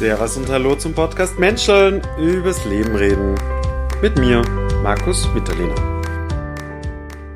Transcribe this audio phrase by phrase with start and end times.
[0.00, 3.34] Servus und Hallo zum Podcast Menscheln übers Leben reden.
[4.00, 4.40] Mit mir,
[4.82, 6.00] Markus Mitterlehner.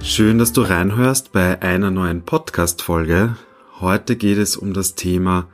[0.02, 3.36] Schön, dass du reinhörst bei einer neuen Podcast-Folge.
[3.80, 5.50] Heute geht es um das Thema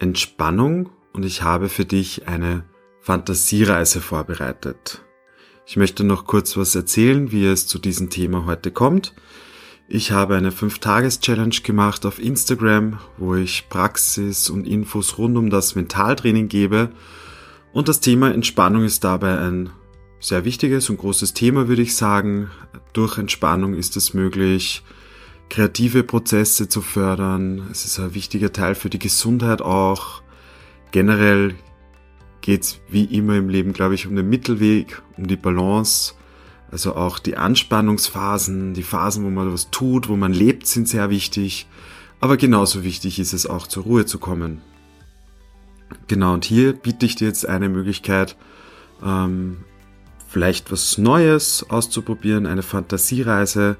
[0.00, 2.64] Entspannung und ich habe für dich eine
[3.00, 5.00] Fantasiereise vorbereitet.
[5.64, 9.14] Ich möchte noch kurz was erzählen, wie es zu diesem Thema heute kommt.
[9.92, 15.74] Ich habe eine 5-Tages-Challenge gemacht auf Instagram, wo ich Praxis und Infos rund um das
[15.74, 16.90] Mentaltraining gebe.
[17.72, 19.70] Und das Thema Entspannung ist dabei ein
[20.20, 22.52] sehr wichtiges und großes Thema, würde ich sagen.
[22.92, 24.84] Durch Entspannung ist es möglich,
[25.48, 27.66] kreative Prozesse zu fördern.
[27.72, 30.22] Es ist ein wichtiger Teil für die Gesundheit auch.
[30.92, 31.56] Generell
[32.42, 36.14] geht es wie immer im Leben, glaube ich, um den Mittelweg, um die Balance
[36.70, 41.10] also auch die Anspannungsphasen, die Phasen, wo man was tut, wo man lebt, sind sehr
[41.10, 41.66] wichtig.
[42.20, 44.60] Aber genauso wichtig ist es auch zur Ruhe zu kommen.
[46.06, 48.36] Genau, und hier biete ich dir jetzt eine Möglichkeit,
[49.02, 49.64] ähm,
[50.28, 53.76] vielleicht was Neues auszuprobieren, eine Fantasiereise.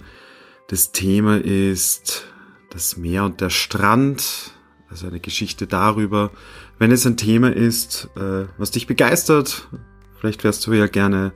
[0.68, 2.24] Das Thema ist
[2.70, 4.52] das Meer und der Strand,
[4.88, 6.32] also eine Geschichte darüber.
[6.78, 9.68] Wenn es ein Thema ist, äh, was dich begeistert,
[10.18, 11.32] vielleicht wärst du ja gerne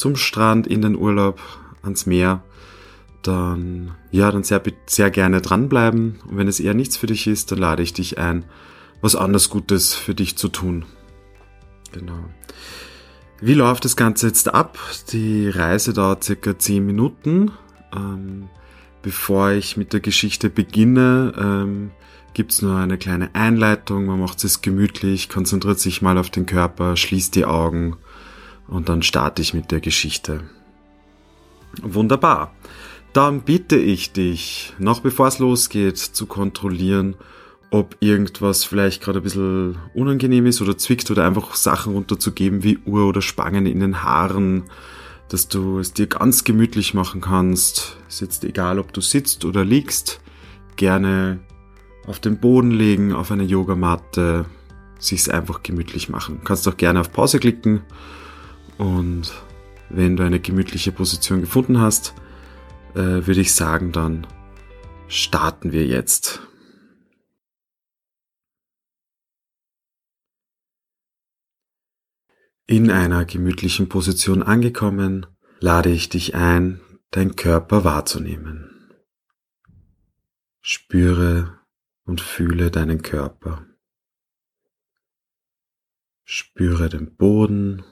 [0.00, 1.38] zum Strand, in den Urlaub,
[1.82, 2.42] ans Meer,
[3.22, 6.20] dann, ja, dann sehr, sehr gerne dranbleiben.
[6.26, 8.46] Und wenn es eher nichts für dich ist, dann lade ich dich ein,
[9.02, 10.86] was anderes Gutes für dich zu tun.
[11.92, 12.24] Genau.
[13.42, 14.78] Wie läuft das Ganze jetzt ab?
[15.12, 17.50] Die Reise dauert circa 10 Minuten.
[17.94, 18.48] Ähm,
[19.02, 21.90] bevor ich mit der Geschichte beginne, ähm,
[22.32, 24.06] gibt's nur eine kleine Einleitung.
[24.06, 27.98] Man macht es gemütlich, konzentriert sich mal auf den Körper, schließt die Augen
[28.70, 30.40] und dann starte ich mit der Geschichte.
[31.82, 32.54] Wunderbar.
[33.12, 37.16] Dann bitte ich dich, noch bevor es losgeht, zu kontrollieren,
[37.72, 42.78] ob irgendwas vielleicht gerade ein bisschen unangenehm ist oder zwickt oder einfach Sachen runterzugeben wie
[42.78, 44.64] Uhr oder Spangen in den Haaren,
[45.28, 47.96] dass du es dir ganz gemütlich machen kannst.
[48.08, 50.20] Ist jetzt egal, ob du sitzt oder liegst.
[50.76, 51.40] Gerne
[52.06, 54.46] auf den Boden legen, auf eine Yogamatte,
[54.98, 56.38] sich's einfach gemütlich machen.
[56.38, 57.82] Du kannst auch gerne auf Pause klicken
[58.80, 59.30] und
[59.90, 62.14] wenn du eine gemütliche Position gefunden hast,
[62.94, 64.26] äh, würde ich sagen, dann
[65.06, 66.40] starten wir jetzt.
[72.66, 75.26] In einer gemütlichen Position angekommen,
[75.58, 76.80] lade ich dich ein,
[77.10, 78.94] dein Körper wahrzunehmen.
[80.62, 81.60] Spüre
[82.04, 83.66] und fühle deinen Körper.
[86.24, 87.84] Spüre den Boden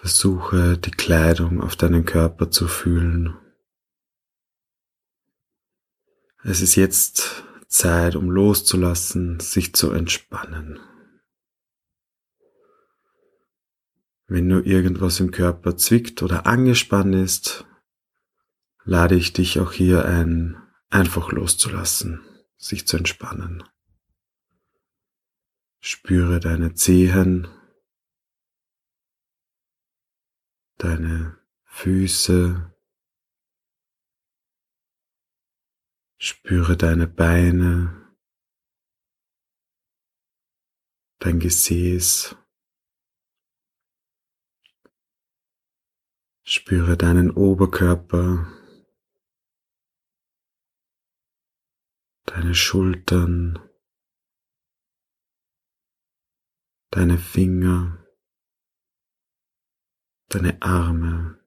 [0.00, 3.36] Versuche die Kleidung auf deinen Körper zu fühlen.
[6.42, 10.80] Es ist jetzt Zeit, um loszulassen, sich zu entspannen.
[14.26, 17.66] Wenn nur irgendwas im Körper zwickt oder angespannt ist,
[18.84, 20.56] lade ich dich auch hier ein,
[20.88, 22.22] einfach loszulassen,
[22.56, 23.62] sich zu entspannen.
[25.78, 27.48] Spüre deine Zehen,
[30.80, 32.74] deine Füße,
[36.16, 38.16] spüre deine Beine,
[41.18, 42.34] dein Gesäß,
[46.44, 48.50] spüre deinen Oberkörper,
[52.24, 53.58] deine Schultern,
[56.90, 57.99] deine Finger,
[60.30, 61.38] deine Arme,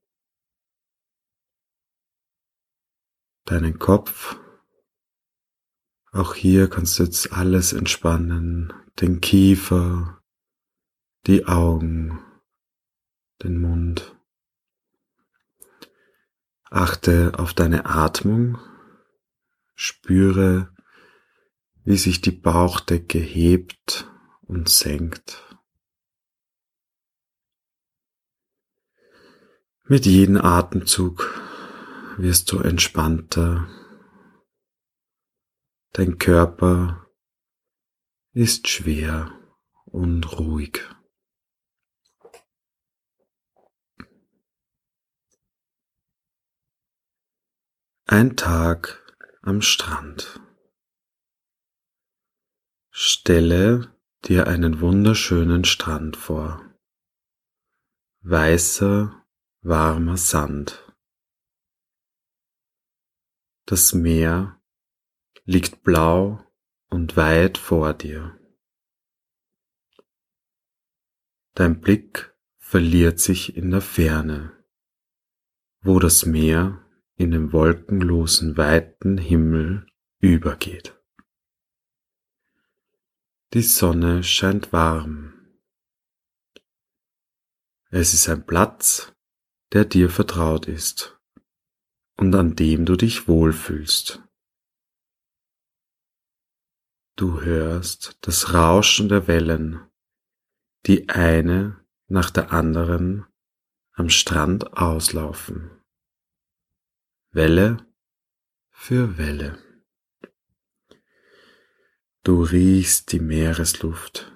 [3.45, 4.35] deinen Kopf.
[6.11, 10.21] Auch hier kannst du jetzt alles entspannen, den Kiefer,
[11.25, 12.19] die Augen,
[13.41, 14.15] den Mund.
[16.65, 18.59] Achte auf deine Atmung,
[19.75, 20.75] spüre,
[21.85, 25.42] wie sich die Bauchdecke hebt und senkt.
[29.85, 31.29] Mit jedem Atemzug
[32.17, 33.67] wirst du entspannter.
[35.91, 37.09] Dein Körper
[38.31, 39.37] ist schwer
[39.83, 40.79] und ruhig.
[48.05, 49.03] Ein Tag
[49.41, 50.39] am Strand.
[52.89, 53.93] Stelle
[54.23, 56.73] dir einen wunderschönen Strand vor.
[58.21, 59.22] Weißer
[59.65, 60.93] warmer Sand.
[63.65, 64.61] Das Meer
[65.45, 66.45] liegt blau
[66.89, 68.37] und weit vor dir.
[71.53, 74.51] Dein Blick verliert sich in der Ferne,
[75.79, 79.87] wo das Meer in den wolkenlosen weiten Himmel
[80.19, 80.99] übergeht.
[83.53, 85.33] Die Sonne scheint warm.
[87.91, 89.12] Es ist ein Platz,
[89.73, 91.19] der dir vertraut ist
[92.15, 94.21] und an dem du dich wohlfühlst.
[97.15, 99.81] Du hörst das Rauschen der Wellen,
[100.85, 103.25] die eine nach der anderen
[103.93, 105.71] am Strand auslaufen.
[107.31, 107.85] Welle
[108.69, 109.57] für Welle.
[112.23, 114.31] Du riechst die Meeresluft,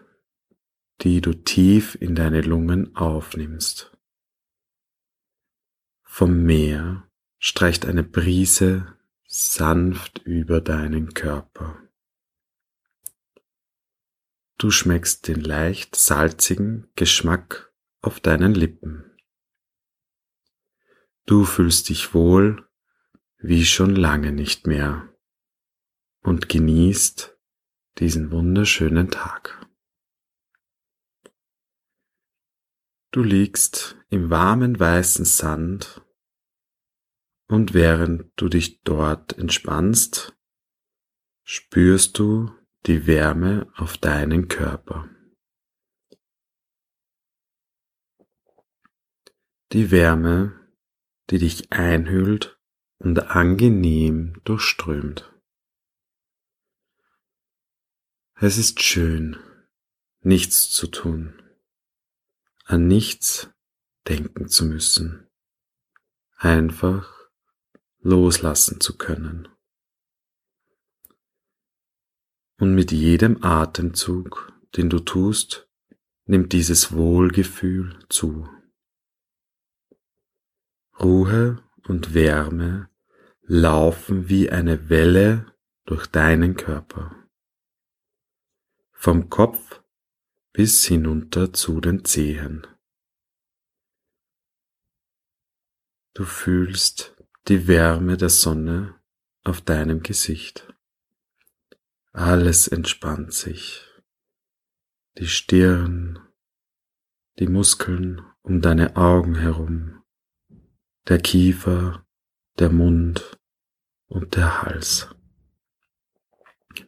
[1.02, 3.97] die du tief in deine Lungen aufnimmst.
[6.20, 8.98] Vom Meer streicht eine Brise
[9.28, 11.78] sanft über deinen Körper.
[14.58, 17.72] Du schmeckst den leicht salzigen Geschmack
[18.02, 19.16] auf deinen Lippen.
[21.28, 22.68] Du fühlst dich wohl
[23.38, 25.14] wie schon lange nicht mehr
[26.22, 27.38] und genießt
[28.00, 29.68] diesen wunderschönen Tag.
[33.12, 36.02] Du liegst im warmen weißen Sand
[37.48, 40.38] und während du dich dort entspannst,
[41.44, 42.52] spürst du
[42.86, 45.10] die Wärme auf deinen Körper.
[49.72, 50.60] Die Wärme,
[51.30, 52.58] die dich einhüllt
[53.00, 55.34] und angenehm durchströmt.
[58.36, 59.38] Es ist schön,
[60.22, 61.42] nichts zu tun,
[62.66, 63.50] an nichts
[64.08, 65.28] denken zu müssen,
[66.38, 67.17] einfach
[68.00, 69.48] loslassen zu können.
[72.60, 75.70] Und mit jedem Atemzug, den du tust,
[76.26, 78.50] nimmt dieses Wohlgefühl zu.
[81.00, 82.90] Ruhe und Wärme
[83.44, 85.54] laufen wie eine Welle
[85.86, 87.18] durch deinen Körper
[89.00, 89.82] vom Kopf
[90.54, 92.66] bis hinunter zu den Zehen.
[96.16, 97.16] Du fühlst
[97.48, 99.00] die Wärme der Sonne
[99.44, 100.68] auf deinem Gesicht.
[102.12, 103.86] Alles entspannt sich.
[105.18, 106.20] Die Stirn,
[107.40, 110.04] die Muskeln um deine Augen herum,
[111.08, 112.06] der Kiefer,
[112.60, 113.38] der Mund
[114.08, 115.08] und der Hals.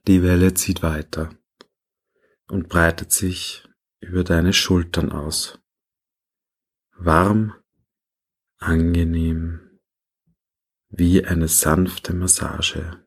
[0.08, 1.30] Die Welle zieht weiter
[2.48, 3.68] und breitet sich
[4.02, 5.60] über deine Schultern aus.
[6.98, 7.56] Warm,
[8.58, 9.69] angenehm,
[10.90, 13.06] wie eine sanfte Massage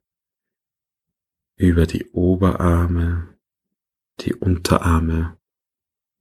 [1.57, 3.39] über die Oberarme,
[4.21, 5.39] die Unterarme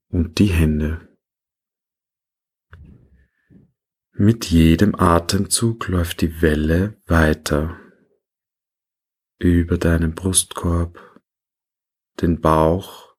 [0.10, 1.08] und die Hände.
[4.14, 7.80] Mit jedem Atemzug läuft die Welle weiter
[9.40, 11.22] über deinen Brustkorb,
[12.22, 13.12] den Bauch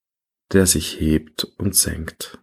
[0.52, 2.38] der sich hebt und senkt.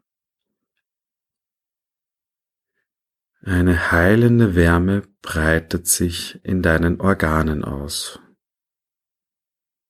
[3.41, 8.19] Eine heilende Wärme breitet sich in deinen Organen aus.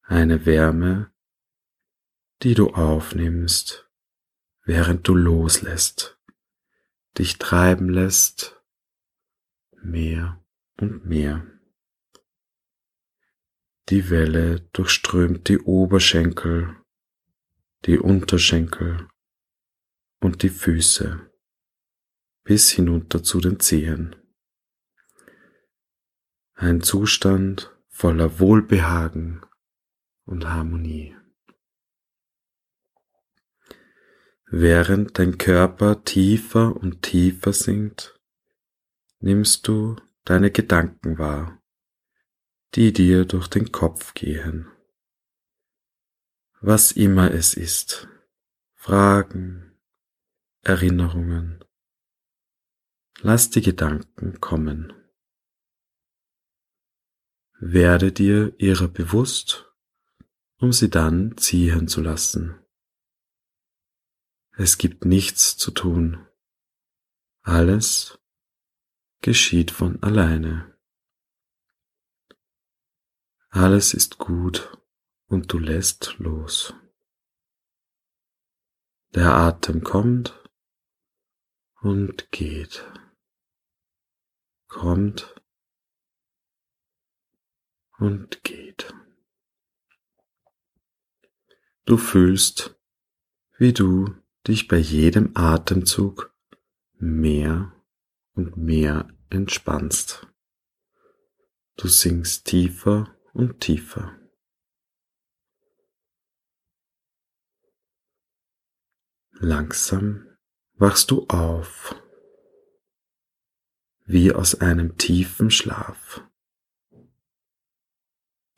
[0.04, 1.12] Eine Wärme,
[2.42, 3.90] die du aufnimmst,
[4.66, 6.20] während du loslässt,
[7.18, 8.62] dich treiben lässt,
[9.82, 10.44] mehr
[10.80, 11.46] und mehr.
[13.90, 16.80] Die Welle durchströmt die Oberschenkel
[17.86, 19.08] die Unterschenkel
[20.20, 21.29] und die Füße
[22.44, 24.16] bis hinunter zu den Zehen.
[26.54, 29.46] Ein Zustand voller Wohlbehagen
[30.26, 31.16] und Harmonie.
[34.52, 38.20] Während dein Körper tiefer und tiefer sinkt,
[39.20, 41.62] nimmst du deine Gedanken wahr,
[42.76, 44.68] die dir durch den Kopf gehen
[46.62, 48.08] was immer es ist,
[48.76, 49.78] Fragen,
[50.62, 51.64] Erinnerungen.
[53.22, 54.94] Lass die Gedanken kommen.
[57.60, 59.74] Werde dir ihrer bewusst,
[60.58, 62.58] um sie dann ziehen zu lassen.
[64.52, 66.26] Es gibt nichts zu tun.
[67.42, 68.20] Alles
[69.22, 70.78] geschieht von alleine.
[73.50, 74.78] Alles ist gut
[75.26, 76.74] und du lässt los.
[79.14, 80.42] Der Atem kommt
[81.82, 82.86] und geht,
[84.70, 85.36] kommt
[87.98, 88.94] und geht.
[91.86, 92.80] Du fühlst,
[93.58, 94.16] wie du
[94.48, 96.34] dich bei jedem Atemzug
[96.94, 97.74] mehr
[98.34, 100.28] und mehr entspannst.
[101.76, 104.16] Du sinkst tiefer und tiefer.
[109.32, 110.38] Langsam
[110.74, 111.96] wachst du auf,
[114.10, 116.24] wie aus einem tiefen Schlaf.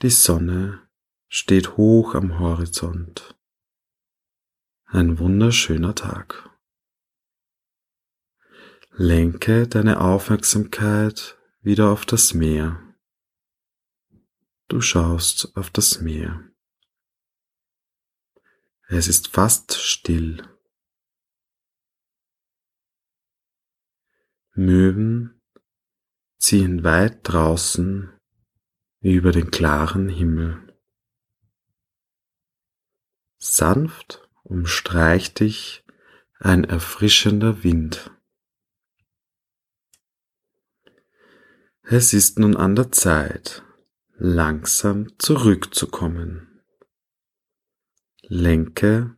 [0.01, 0.88] Die Sonne
[1.27, 3.38] steht hoch am Horizont.
[4.86, 6.50] Ein wunderschöner Tag.
[8.91, 12.81] Lenke deine Aufmerksamkeit wieder auf das Meer.
[14.70, 16.50] Du schaust auf das Meer.
[18.88, 20.48] Es ist fast still.
[24.53, 25.40] Möwen
[26.41, 28.12] ziehen weit draußen
[29.00, 30.75] über den klaren Himmel.
[33.38, 35.86] Sanft umstreicht dich
[36.39, 38.12] ein erfrischender Wind.
[41.83, 43.63] Es ist nun an der Zeit,
[44.17, 46.63] langsam zurückzukommen.
[48.24, 49.15] Lenke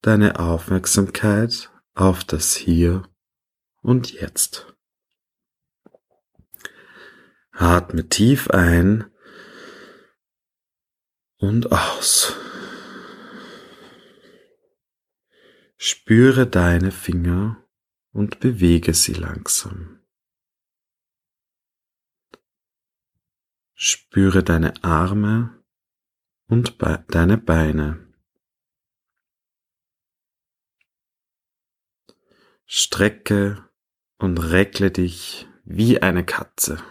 [0.00, 3.08] deine Aufmerksamkeit auf das Hier
[3.82, 4.74] und Jetzt.
[7.60, 9.04] Atme tief ein
[11.36, 12.34] und aus.
[15.76, 17.62] Spüre deine Finger
[18.12, 20.00] und bewege sie langsam.
[23.74, 25.62] Spüre deine Arme
[26.46, 28.10] und Be deine Beine.
[32.64, 33.68] Strecke
[34.16, 36.82] und reckle dich wie eine Katze.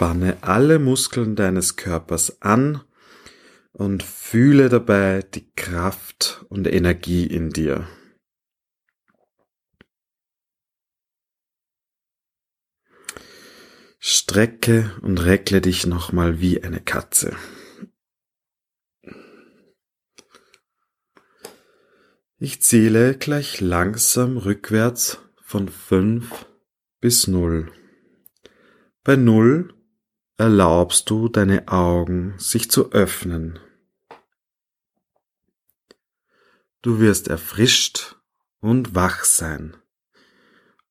[0.00, 2.82] Spanne alle Muskeln deines Körpers an
[3.72, 7.86] und fühle dabei die Kraft und Energie in dir.
[13.98, 17.36] Strecke und reckle dich nochmal wie eine Katze.
[22.38, 26.46] Ich zähle gleich langsam rückwärts von fünf
[27.02, 27.70] bis null.
[29.04, 29.74] Bei null
[30.40, 33.58] erlaubst du deine Augen sich zu öffnen.
[36.80, 38.16] Du wirst erfrischt
[38.60, 39.76] und wach sein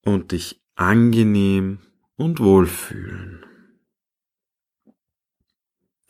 [0.04, 1.80] und dich angenehm
[2.16, 3.44] und wohlfühlen.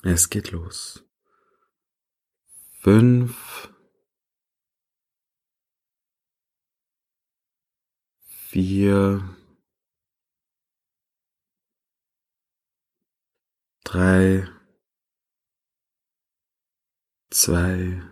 [0.04, 1.06] Es geht los.
[2.82, 3.74] Fünf,
[8.26, 9.39] vier,
[13.92, 14.48] drei,
[17.32, 18.04] zwei,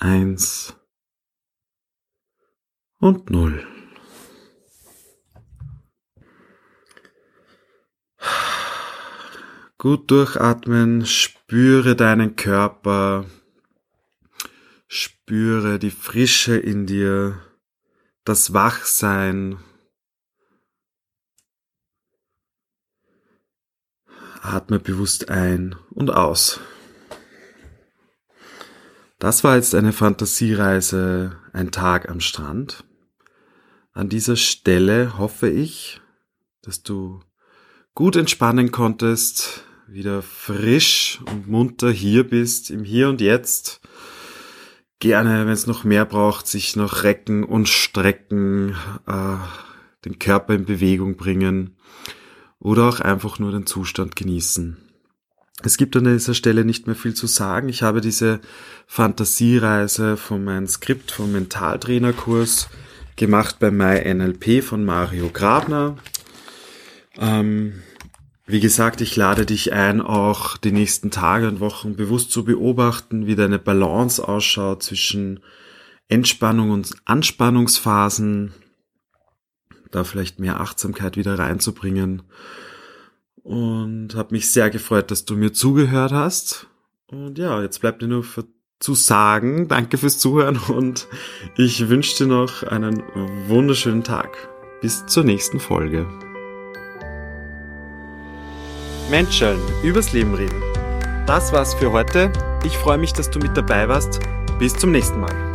[0.00, 0.74] eins.
[2.98, 3.64] Und null.
[9.78, 13.26] Gut durchatmen, spüre deinen Körper,
[14.88, 17.40] spüre die Frische in dir,
[18.24, 19.60] das Wachsein,
[24.42, 26.60] Atme bewusst ein und aus.
[29.18, 32.84] Das war jetzt eine Fantasiereise, ein Tag am Strand.
[33.92, 36.00] An dieser Stelle hoffe ich,
[36.62, 37.20] dass du
[37.94, 43.80] gut entspannen konntest, wieder frisch und munter hier bist, im Hier und Jetzt.
[45.00, 49.36] Gerne, wenn es noch mehr braucht, sich noch recken und strecken, äh,
[50.04, 51.76] den Körper in Bewegung bringen
[52.60, 54.76] oder auch einfach nur den Zustand genießen.
[55.62, 57.68] Es gibt an dieser Stelle nicht mehr viel zu sagen.
[57.68, 58.40] Ich habe diese
[58.86, 62.70] Fantasiereise von meinem Skript vom Mentaltrainerkurs
[63.16, 65.96] gemacht bei MyNLP von Mario Grabner.
[67.18, 67.82] Ähm,
[68.46, 73.26] wie gesagt, ich lade dich ein, auch die nächsten Tage und Wochen bewusst zu beobachten,
[73.26, 75.40] wie deine Balance ausschaut zwischen
[76.08, 78.52] Entspannung und Anspannungsphasen,
[79.90, 82.22] da vielleicht mehr Achtsamkeit wieder reinzubringen.
[83.42, 86.66] Und habe mich sehr gefreut, dass du mir zugehört hast.
[87.06, 88.44] Und ja, jetzt bleibt mir nur für,
[88.78, 91.06] zu sagen, danke fürs Zuhören und
[91.56, 93.02] ich wünsche dir noch einen
[93.48, 94.36] wunderschönen Tag.
[94.80, 96.06] Bis zur nächsten Folge.
[99.10, 100.62] Menschen, übers Leben reden.
[101.26, 102.32] Das war's für heute.
[102.64, 104.20] Ich freue mich, dass du mit dabei warst.
[104.58, 105.49] Bis zum nächsten Mal.